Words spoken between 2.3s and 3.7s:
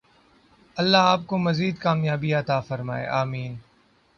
عطا فرمائے ۔آمین